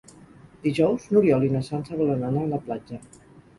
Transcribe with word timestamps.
Dijous 0.63 1.05
n'Oriol 1.11 1.45
i 1.49 1.53
na 1.57 1.63
Sança 1.69 2.01
volen 2.01 2.27
anar 2.33 2.45
a 2.49 2.53
la 2.57 2.63
platja. 2.67 3.03